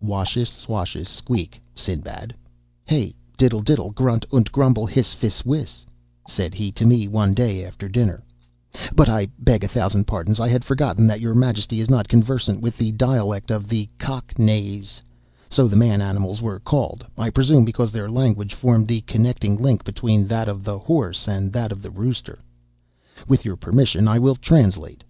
[0.00, 2.34] "'Washish squashish squeak, Sinbad,
[2.86, 5.84] hey diddle diddle, grunt unt grumble, hiss, fiss, whiss,'
[6.26, 10.64] said he to me, one day after dinner—but I beg a thousand pardons, I had
[10.64, 15.02] forgotten that your majesty is not conversant with the dialect of the Cock neighs
[15.50, 19.84] (so the man animals were called; I presume because their language formed the connecting link
[19.84, 22.38] between that of the horse and that of the rooster).
[23.28, 25.04] With your permission, I will translate.